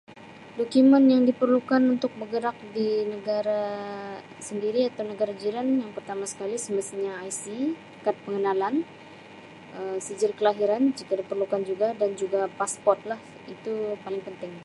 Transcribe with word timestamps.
Dokumen 0.57 1.03
yang 1.13 1.23
diperlukan 1.29 1.81
untuk 1.93 2.09
bergerak 2.19 2.57
di 2.75 2.87
negara 3.13 3.61
sendiri 4.47 4.81
atau 4.91 5.03
negara 5.11 5.31
jiran 5.41 5.67
ialah 5.69 5.81
yang 5.85 5.93
pertama 5.97 6.23
sekali 6.31 6.55
semestinya 6.65 7.13
ic 7.29 7.41
kad 8.05 8.15
pengenalan, 8.25 8.75
Um 9.77 9.97
sijil 10.05 10.31
kelahiran 10.39 10.83
jika 10.99 11.13
diperlukan 11.21 11.61
juga 11.69 11.87
dan 12.01 12.09
juga 12.21 12.41
passport 12.59 12.99
lah 13.11 13.19
itu 13.53 13.73
paling 14.03 14.21
penting. 14.27 14.53